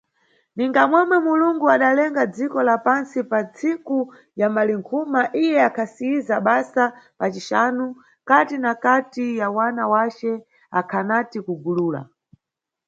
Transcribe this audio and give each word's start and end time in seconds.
Ninga 0.55 0.81
momwe 0.91 1.17
Mulungu 1.25 1.65
adalenga 1.75 2.23
dziko 2.33 2.59
la 2.67 2.75
pantsi 2.85 3.19
pa 3.29 3.39
nntsiku 3.45 3.97
ya 4.39 4.47
Malinkhuma, 4.55 5.21
iye 5.43 5.57
akhasiyiza 5.67 6.35
basa 6.47 6.83
pa 7.17 7.25
cixanu, 7.33 7.85
kati 8.29 8.55
na 8.63 8.71
kati 8.85 9.25
ya 9.39 9.47
wana 9.57 9.83
wace 9.93 10.31
akhanati 10.79 11.37
kugulula. 11.45 12.01